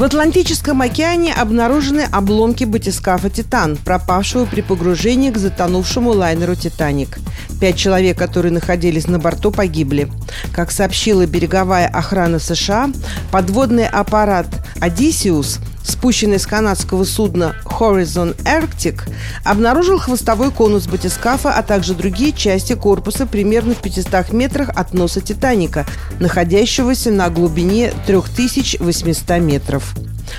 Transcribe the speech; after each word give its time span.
В 0.00 0.02
Атлантическом 0.02 0.80
океане 0.80 1.34
обнаружены 1.34 2.08
обломки 2.10 2.64
батискафа 2.64 3.28
«Титан», 3.28 3.76
пропавшего 3.76 4.46
при 4.46 4.62
погружении 4.62 5.30
к 5.30 5.36
затонувшему 5.36 6.12
лайнеру 6.12 6.54
«Титаник». 6.54 7.18
Пять 7.60 7.76
человек, 7.76 8.16
которые 8.16 8.50
находились 8.50 9.08
на 9.08 9.18
борту, 9.18 9.50
погибли. 9.50 10.10
Как 10.54 10.70
сообщила 10.70 11.26
береговая 11.26 11.86
охрана 11.86 12.38
США, 12.38 12.90
подводный 13.30 13.86
аппарат 13.86 14.46
«Одиссиус» 14.80 15.58
спущенный 15.82 16.38
с 16.38 16.46
канадского 16.46 17.04
судна 17.04 17.54
Horizon 17.64 18.36
Arctic, 18.44 19.02
обнаружил 19.44 19.98
хвостовой 19.98 20.50
конус 20.50 20.86
батискафа, 20.86 21.52
а 21.52 21.62
также 21.62 21.94
другие 21.94 22.32
части 22.32 22.74
корпуса 22.74 23.26
примерно 23.26 23.74
в 23.74 23.78
500 23.78 24.32
метрах 24.32 24.68
от 24.70 24.94
носа 24.94 25.20
«Титаника», 25.20 25.86
находящегося 26.18 27.10
на 27.10 27.30
глубине 27.30 27.92
3800 28.06 29.40
метров. 29.40 29.94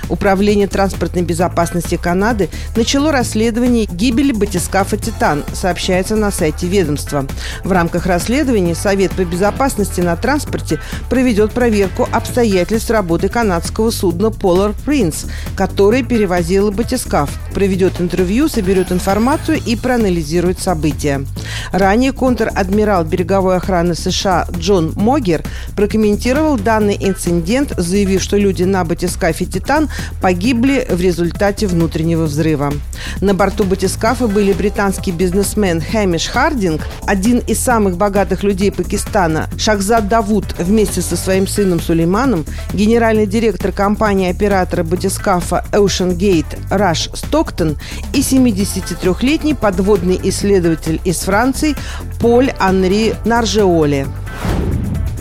Управление 0.08 0.66
транспортной 0.66 1.22
безопасности 1.22 1.96
Канады 1.96 2.48
начало 2.76 3.12
расследование 3.12 3.86
гибели 3.86 4.32
батискафа 4.32 4.96
«Титан», 4.96 5.44
сообщается 5.52 6.16
на 6.16 6.30
сайте 6.30 6.66
ведомства. 6.66 7.26
В 7.64 7.72
рамках 7.72 8.06
расследования 8.06 8.74
Совет 8.74 9.12
по 9.12 9.24
безопасности 9.24 10.00
на 10.00 10.16
транспорте 10.16 10.80
проведет 11.08 11.52
проверку 11.52 12.08
обстоятельств 12.10 12.90
работы 12.90 13.28
канадского 13.28 13.90
судна 13.90 14.26
Polar 14.26 14.74
Prince, 14.86 15.30
который 15.56 16.02
перевозил 16.02 16.70
батискаф, 16.70 17.30
проведет 17.54 18.00
интервью, 18.00 18.48
соберет 18.48 18.92
информацию 18.92 19.60
и 19.64 19.76
проанализирует 19.76 20.58
события. 20.58 21.24
Ранее 21.72 22.12
контр-адмирал 22.12 23.04
береговой 23.04 23.56
охраны 23.56 23.94
США 23.94 24.46
Джон 24.56 24.92
Могер 24.96 25.42
прокомментировал 25.76 26.58
данный 26.58 26.96
инцидент, 27.00 27.72
заявив, 27.76 28.22
что 28.22 28.36
люди 28.36 28.64
на 28.64 28.84
батискафе 28.84 29.44
«Титан» 29.44 29.81
погибли 30.20 30.86
в 30.88 31.00
результате 31.00 31.66
внутреннего 31.66 32.24
взрыва. 32.24 32.72
На 33.20 33.34
борту 33.34 33.64
батискафа 33.64 34.28
были 34.28 34.52
британский 34.52 35.12
бизнесмен 35.12 35.80
Хэмиш 35.80 36.28
Хардинг, 36.28 36.82
один 37.06 37.38
из 37.38 37.58
самых 37.58 37.96
богатых 37.96 38.42
людей 38.42 38.72
Пакистана, 38.72 39.48
Шахзад 39.58 40.08
Давуд 40.08 40.54
вместе 40.58 41.02
со 41.02 41.16
своим 41.16 41.46
сыном 41.46 41.80
Сулейманом, 41.80 42.44
генеральный 42.72 43.26
директор 43.26 43.72
компании-оператора 43.72 44.82
батискафа 44.84 45.64
Ocean 45.72 46.16
Gate 46.16 46.58
Раш 46.70 47.10
Стоктон 47.14 47.78
и 48.12 48.20
73-летний 48.20 49.54
подводный 49.54 50.20
исследователь 50.24 51.00
из 51.04 51.18
Франции 51.18 51.74
Поль 52.20 52.52
Анри 52.58 53.14
Наржеоле. 53.24 54.06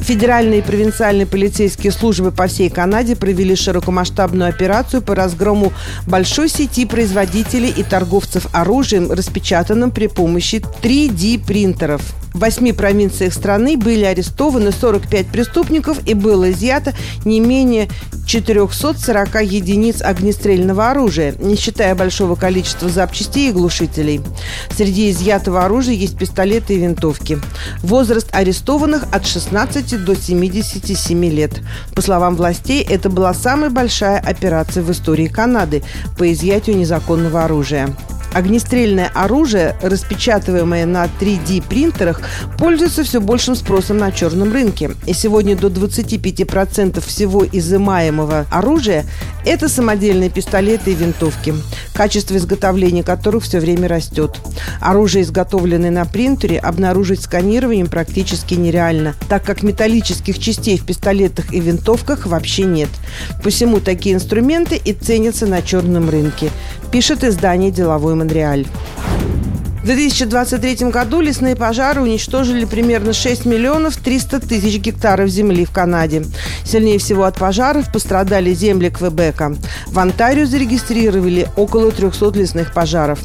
Федеральные 0.02 0.60
и 0.60 0.64
провинциальные 0.64 1.28
полицейские 1.28 1.92
службы 1.92 2.32
по 2.32 2.48
всей 2.48 2.70
Канаде 2.70 3.16
провели 3.16 3.56
широкомасштабную 3.56 4.50
операцию 4.50 5.02
по 5.02 5.14
разгрому 5.14 5.72
большой 6.08 6.50
сети 6.50 6.86
производителей 6.86 7.70
и 7.70 7.84
торговцев 7.84 8.48
оружием, 8.52 9.12
распечатанным 9.12 9.92
при 9.92 10.08
помощи 10.08 10.64
3D-принтеров. 10.82 12.02
В 12.34 12.40
восьми 12.40 12.72
провинциях 12.72 13.34
страны 13.34 13.78
были 13.78 14.06
арестованы 14.06 14.72
45 14.72 15.28
преступников 15.28 16.00
и 16.06 16.14
было 16.14 16.52
изъято 16.52 16.94
не 17.26 17.40
менее 17.40 17.90
440 18.26 19.42
единиц 19.44 20.02
огнестрельного 20.02 20.92
оружия, 20.92 21.36
не 21.40 21.58
считая 21.58 21.94
большого 21.96 22.36
количества 22.36 22.88
запчастей 22.88 23.50
и 23.50 23.52
глушителей. 23.52 24.22
Среди 24.76 25.12
изъятого 25.12 25.66
оружия 25.66 25.94
есть 25.94 26.18
пистолеты 26.18 26.76
и 26.76 26.78
винтовки. 26.78 27.40
Возраст 27.84 28.30
арестованных 28.32 29.04
от 29.12 29.26
16 29.28 30.06
до 30.06 30.16
77 30.16 31.26
лет. 31.26 31.60
По 31.94 32.02
словам 32.02 32.38
властей, 32.38 32.82
это 32.82 33.10
была 33.10 33.34
самая 33.34 33.70
большая 33.70 34.20
операция 34.20 34.84
в 34.84 34.92
истории 34.92 35.28
Канады 35.28 35.84
по 36.18 36.32
изъятию 36.32 36.78
незаконного 36.78 37.44
оружия. 37.44 37.94
Огнестрельное 38.34 39.12
оружие, 39.14 39.76
распечатываемое 39.82 40.86
на 40.86 41.06
3D-принтерах, 41.06 42.22
пользуется 42.58 43.04
все 43.04 43.20
большим 43.20 43.56
спросом 43.56 43.98
на 43.98 44.12
черном 44.12 44.54
рынке. 44.54 44.92
И 45.06 45.14
сегодня 45.14 45.58
до 45.58 45.68
25% 45.68 47.06
всего 47.06 47.46
изымаемого 47.46 48.46
оружия– 48.50 49.06
это 49.46 49.68
самодельные 49.68 50.30
пистолеты 50.30 50.92
и 50.92 50.96
винтовки, 50.96 51.54
качество 51.94 52.38
изготовления 52.38 53.04
которых 53.04 53.44
все 53.44 53.60
время 53.60 53.88
растет. 53.88 54.40
Оружие, 54.80 55.24
изготовленное 55.24 55.92
на 55.92 56.06
принтере, 56.06 56.58
обнаружить 56.60 57.24
сканированием 57.24 57.88
практически 57.88 58.54
нереально, 58.54 59.16
так 59.28 59.44
как 59.44 59.64
металлических 59.64 60.40
частей 60.40 60.78
в 60.78 60.86
пистолетах 60.86 61.54
и 61.54 61.60
винтовках 61.60 62.26
вообще 62.28 62.64
нет. 62.64 62.90
Посему 63.44 63.80
такие 63.80 64.16
инструменты 64.16 64.80
и 64.84 64.94
ценятся 64.94 65.48
на 65.48 65.62
черном 65.62 66.10
рынке, 66.10 66.50
пишет 66.92 67.24
издание 67.24 67.72
«Деловой 67.72 68.16
Монреаль». 68.16 68.68
В 69.82 69.86
2023 69.86 70.92
году 70.92 71.22
лесные 71.22 71.56
пожары 71.56 72.02
уничтожили 72.02 72.66
примерно 72.66 73.14
6 73.14 73.46
миллионов 73.46 73.98
300 73.98 74.40
тысяч 74.42 74.78
гектаров 74.78 75.28
земли 75.28 75.66
в 75.66 75.72
Канаде. 75.72 76.24
Сильнее 76.64 77.00
всего 77.00 77.24
от 77.24 77.40
пожаров 77.40 77.92
пострадали 77.92 78.54
земли 78.54 78.90
Квебека. 78.90 79.56
В 79.88 79.98
Онтарио 79.98 80.46
зарегистрировали 80.46 81.48
около 81.56 81.92
300 81.92 82.32
лесных 82.38 82.76
пожаров. 82.76 83.22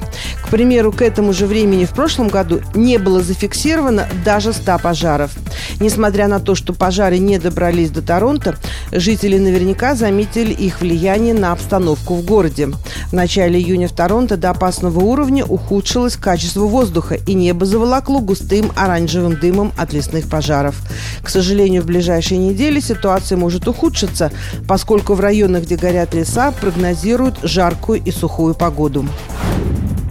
К 0.46 0.48
примеру, 0.48 0.92
к 0.92 1.02
этому 1.02 1.34
же 1.34 1.46
времени 1.46 1.84
в 1.84 1.90
прошлом 1.90 2.28
году 2.28 2.62
не 2.74 2.96
было 2.96 3.20
зафиксировано 3.20 4.08
даже 4.24 4.54
100 4.54 4.78
пожаров. 4.78 5.32
Несмотря 5.78 6.26
на 6.26 6.40
то, 6.40 6.54
что 6.54 6.72
пожары 6.72 7.18
не 7.18 7.38
добрались 7.38 7.90
до 7.90 8.00
Торонто, 8.00 8.56
жители 8.92 9.36
наверняка 9.38 9.94
заметили 9.94 10.52
их 10.52 10.80
влияние 10.80 11.34
на 11.34 11.52
обстановку 11.52 12.14
в 12.14 12.24
городе. 12.24 12.70
Начале 13.16 13.58
июня 13.58 13.88
в 13.88 13.92
Торонто 13.92 14.36
до 14.36 14.50
опасного 14.50 15.00
уровня 15.00 15.42
ухудшилось 15.42 16.16
качество 16.16 16.66
воздуха, 16.66 17.14
и 17.14 17.32
небо 17.32 17.64
заволокло 17.64 18.20
густым 18.20 18.70
оранжевым 18.76 19.40
дымом 19.40 19.72
от 19.78 19.94
лесных 19.94 20.28
пожаров. 20.28 20.76
К 21.22 21.30
сожалению, 21.30 21.82
в 21.82 21.86
ближайшие 21.86 22.36
недели 22.36 22.78
ситуация 22.78 23.38
может 23.38 23.66
ухудшиться, 23.68 24.32
поскольку 24.68 25.14
в 25.14 25.20
районах, 25.20 25.62
где 25.62 25.76
горят 25.76 26.12
леса, 26.12 26.52
прогнозируют 26.60 27.38
жаркую 27.42 28.02
и 28.04 28.10
сухую 28.10 28.54
погоду. 28.54 29.06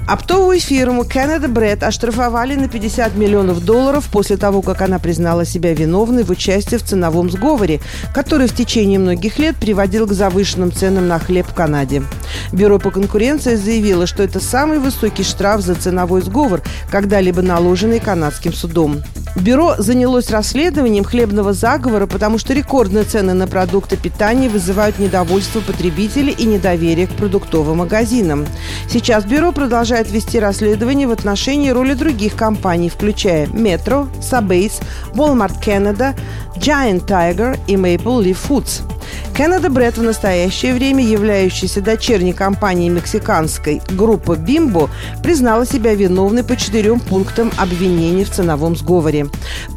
Оптовую 0.08 0.60
фирму 0.60 1.02
Canada 1.02 1.48
Bread 1.48 1.84
оштрафовали 1.84 2.54
на 2.54 2.68
50 2.68 3.16
миллионов 3.16 3.66
долларов 3.66 4.08
после 4.12 4.38
того, 4.38 4.62
как 4.62 4.82
она 4.84 5.00
признала 5.00 5.46
себя 5.46 5.74
виновной 5.74 6.24
в 6.24 6.30
участии 6.30 6.76
в 6.76 6.84
ценовом 6.84 7.32
сговоре, 7.32 7.82
который 8.14 8.48
в 8.48 8.54
течение 8.54 9.00
многих 9.00 9.40
лет 9.40 9.56
приводил 9.56 10.06
к 10.06 10.14
завышенным 10.14 10.72
ценам 10.72 11.08
на 11.08 11.18
хлеб 11.18 11.48
в 11.48 11.56
Канаде. 11.56 12.04
Бюро 12.52 12.78
по 12.78 12.92
конкуренции 12.92 13.56
заявило, 13.56 14.06
что 14.06 14.22
это 14.22 14.40
самый 14.40 14.78
высокий 14.78 15.24
штраф 15.24 15.62
за 15.62 15.74
ценовой 15.74 16.22
сговор, 16.22 16.62
когда-либо 16.92 17.42
наложенный 17.42 18.00
канадским 18.00 18.54
судом. 18.54 19.02
Бюро 19.36 19.76
занялось 19.78 20.32
расследованием 20.32 21.04
хлебного 21.04 21.52
заговора, 21.52 22.08
потому 22.08 22.38
что 22.38 22.54
рекордные 22.54 23.04
цены 23.04 23.34
на 23.34 23.48
продукты 23.48 23.98
питания 23.98 24.48
вызывают 24.48 24.98
недовольство 24.98 25.60
потребителей 25.60 26.34
и 26.34 26.46
недоверие 26.46 27.08
к 27.08 27.12
продуктовым 27.12 27.78
магазинам. 27.78 28.46
Сейчас 28.90 29.26
бюро 29.26 29.52
продолжает 29.52 30.10
вести 30.10 30.40
расследование 30.40 31.08
в 31.08 31.12
отношении 31.12 31.70
роли 31.70 31.96
других 31.96 32.36
компаний, 32.36 32.90
включая 32.90 33.48
Metro, 33.48 34.08
Subase, 34.22 34.82
Walmart 35.14 35.62
Canada, 35.62 36.16
Giant 36.56 37.06
Tiger 37.06 37.60
и 37.68 37.76
Maple 37.76 38.24
Leaf 38.24 38.38
Foods– 38.48 38.84
Canada 39.38 39.68
Bread 39.68 40.00
в 40.00 40.02
настоящее 40.02 40.74
время, 40.74 41.04
являющаяся 41.04 41.82
дочерней 41.82 42.32
компанией 42.32 42.88
мексиканской 42.88 43.82
группы 43.90 44.36
Bimbo, 44.36 44.90
признала 45.22 45.66
себя 45.66 45.94
виновной 45.94 46.46
по 46.46 46.56
четырем 46.56 47.02
пунктам 47.02 47.52
обвинений 47.58 48.24
в 48.24 48.32
ценовом 48.32 48.78
сговоре. 48.78 49.28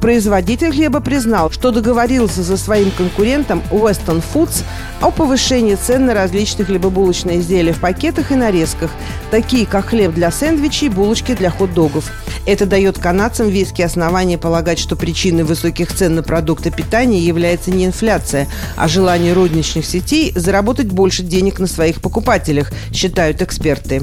Производитель 0.00 0.70
хлеба 0.70 1.00
признал, 1.00 1.50
что 1.50 1.72
договорился 1.72 2.44
со 2.44 2.56
своим 2.56 2.92
конкурентом 2.92 3.60
Weston 3.72 4.22
Foods 4.32 4.62
о 5.00 5.10
повышении 5.10 5.74
цен 5.74 6.06
на 6.06 6.14
различные 6.14 6.64
хлебобулочные 6.64 7.40
изделия 7.40 7.72
в 7.72 7.80
пакетах 7.80 8.30
и 8.30 8.36
нарезках, 8.36 8.92
такие 9.32 9.66
как 9.66 9.86
хлеб 9.86 10.14
для 10.14 10.30
сэндвичей 10.30 10.86
и 10.86 10.90
булочки 10.90 11.34
для 11.34 11.50
хот-догов. 11.50 12.04
Это 12.46 12.64
дает 12.64 12.98
канадцам 12.98 13.48
веские 13.48 13.86
основания 13.86 14.38
полагать, 14.38 14.78
что 14.78 14.94
причиной 14.94 15.42
высоких 15.42 15.92
цен 15.92 16.14
на 16.14 16.22
продукты 16.22 16.70
питания 16.70 17.18
является 17.18 17.72
не 17.72 17.84
инфляция, 17.86 18.46
а 18.76 18.86
желание 18.86 19.32
розничных 19.32 19.47
сетей 19.62 20.32
заработать 20.34 20.88
больше 20.88 21.22
денег 21.22 21.58
на 21.58 21.66
своих 21.66 22.00
покупателях, 22.00 22.70
считают 22.92 23.42
эксперты. 23.42 24.02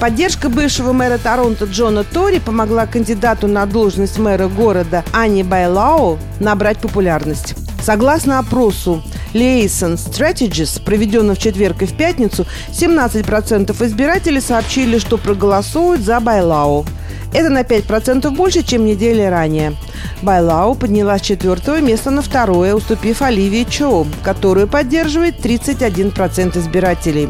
Поддержка 0.00 0.48
бывшего 0.48 0.92
мэра 0.92 1.16
Торонто 1.16 1.66
Джона 1.66 2.02
Тори 2.02 2.40
помогла 2.40 2.86
кандидату 2.86 3.46
на 3.46 3.66
должность 3.66 4.18
мэра 4.18 4.48
города 4.48 5.04
Ани 5.12 5.44
Байлау 5.44 6.18
набрать 6.40 6.78
популярность. 6.78 7.54
Согласно 7.80 8.40
опросу 8.40 9.02
Liaison 9.32 9.94
Strategies, 9.94 10.82
проведенному 10.82 11.36
в 11.36 11.38
четверг 11.38 11.82
и 11.82 11.86
в 11.86 11.96
пятницу, 11.96 12.46
17% 12.72 13.86
избирателей 13.86 14.40
сообщили, 14.40 14.98
что 14.98 15.18
проголосуют 15.18 16.00
за 16.02 16.20
Байлау. 16.20 16.84
Это 17.32 17.48
на 17.48 17.62
5% 17.62 18.28
больше, 18.30 18.62
чем 18.62 18.84
недели 18.84 19.22
ранее. 19.22 19.74
Байлау 20.22 20.74
поднялась 20.74 21.22
с 21.22 21.24
четвертого 21.24 21.80
места 21.80 22.10
на 22.10 22.22
второе, 22.22 22.74
уступив 22.74 23.22
Оливии 23.22 23.64
Чоу, 23.64 24.06
которую 24.22 24.68
поддерживает 24.68 25.44
31% 25.44 26.58
избирателей. 26.58 27.28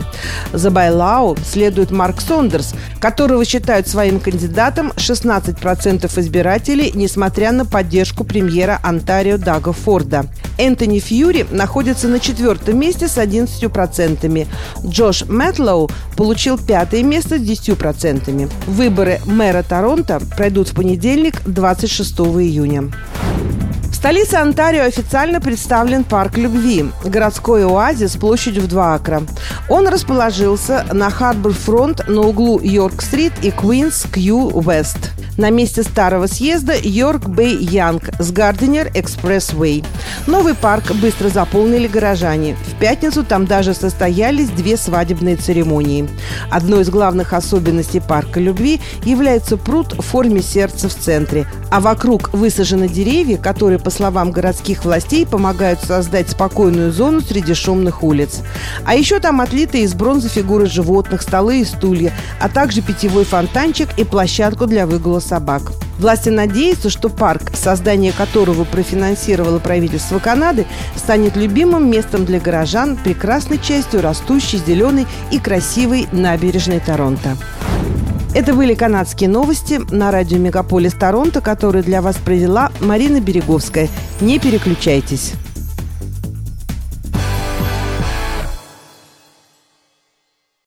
За 0.53 0.71
Байлау 0.71 1.37
следует 1.45 1.91
Марк 1.91 2.21
Сондерс, 2.21 2.75
которого 3.01 3.45
считают 3.45 3.89
своим 3.89 4.21
кандидатом 4.21 4.93
16% 4.97 6.21
избирателей, 6.21 6.93
несмотря 6.95 7.53
на 7.53 7.65
поддержку 7.65 8.25
премьера 8.25 8.79
Онтарио 8.83 9.39
Дага 9.39 9.73
Форда. 9.73 10.27
Энтони 10.59 10.99
Фьюри 11.01 11.47
находится 11.51 12.09
на 12.09 12.21
четвертом 12.21 12.79
месте 12.79 13.09
с 13.09 13.17
11%. 13.17 14.47
Джош 14.87 15.25
Мэтлоу 15.27 15.91
получил 16.17 16.59
пятое 16.59 17.03
место 17.03 17.39
с 17.39 17.43
10%. 17.43 18.51
Выборы 18.67 19.21
мэра 19.27 19.63
Торонто 19.63 20.21
пройдут 20.37 20.69
в 20.69 20.75
понедельник, 20.75 21.43
26 21.47 22.19
июня. 22.63 22.91
В 23.91 23.95
столице 23.95 24.35
Онтарио 24.35 24.85
официально 24.85 25.41
представлен 25.41 26.03
парк 26.03 26.37
любви– 26.37 26.87
городской 27.05 27.65
оазис 27.65 28.17
площадью 28.17 28.63
в 28.63 28.69
2 28.69 28.95
акра. 28.95 29.23
Он 29.69 29.87
расположился 29.87 30.85
на 30.93 31.11
Harbourfront 31.11 32.09
на 32.09 32.23
углу 32.23 32.59
York 32.61 32.90
Street 32.90 33.33
и 33.43 33.51
Queens 33.51 34.19
Quay 34.19 34.65
West– 34.65 35.11
на 35.39 35.51
месте 35.51 35.83
старого 35.83 36.27
съезда 36.27 36.75
York 36.83 37.29
Bay 37.29 37.57
Yonge 37.57 38.11
с 38.19 38.31
Gardiner 38.33 38.91
Expressway. 38.95 39.85
Новый 40.27 40.55
парк 40.55 40.93
быстро 40.93 41.29
заполнили 41.29 41.87
горожане. 41.87 42.57
В 42.67 42.79
пятницу 42.79 43.25
там 43.25 43.47
даже 43.47 43.75
состоялись 43.75 44.51
две 44.51 44.77
свадебные 44.77 45.37
церемонии. 45.37 46.09
Одной 46.51 46.83
из 46.83 46.91
главных 46.91 47.33
особенностей 47.33 48.01
парка 48.01 48.41
любви 48.41 48.81
является 49.05 49.57
пруд 49.57 49.95
в 49.95 50.03
форме 50.03 50.43
сердца 50.43 50.89
в 50.89 50.95
центре, 50.95 51.47
а 51.71 51.81
вокруг 51.81 52.33
высажены 52.35 52.89
деревья, 52.89 53.39
которые, 53.39 53.79
по 53.79 53.91
словам 53.91 54.33
городских 54.33 54.85
властей, 54.85 55.27
помогают 55.27 55.81
создать 55.81 56.31
спокойную 56.31 56.93
зону 56.93 57.23
среди 57.23 57.55
шумных 57.55 58.03
улиц. 58.03 58.41
А 58.85 58.95
еще 58.95 59.19
там 59.19 59.41
отлиты 59.41 59.83
из 59.83 59.95
бронзы 59.95 60.29
фигуры 60.29 60.67
животных, 60.67 61.23
столы 61.23 61.61
и 61.61 61.65
стулья, 61.65 62.13
а 62.39 62.49
также 62.49 62.83
питьевой 62.83 63.25
фонтанчик 63.25 63.89
и 63.97 64.05
площадку 64.05 64.67
для 64.67 64.87
выгула 64.87 65.22
собак. 65.23 65.63
Власти 65.99 66.29
надеются, 66.29 66.91
что 66.91 67.09
парк, 67.09 67.53
создание 67.55 68.13
которого 68.13 68.65
профинансировало 68.65 69.59
правительство 69.59 70.19
Канады, 70.19 70.67
станет 70.97 71.37
любимым 71.37 71.91
местом 71.91 72.25
для 72.25 72.41
горожан, 72.41 72.97
прекрасной 72.97 73.59
частью 73.59 74.03
растущей 74.03 74.59
зеленой 74.59 75.07
и 75.31 75.39
красивой 75.39 76.09
набережной 76.13 76.81
Торонто. 76.81 77.37
Это 78.35 78.55
были 78.55 78.75
канадские 78.75 79.29
новости 79.29 79.81
на 79.91 80.11
радио 80.11 80.39
«Мегаполис 80.39 80.95
Торонто», 80.95 81.43
которые 81.43 81.83
для 81.83 82.01
вас 82.01 82.17
провела 82.17 82.73
Марина 82.81 83.21
Береговская. 83.21 83.89
Не 84.23 84.39
переключайтесь. 84.39 85.35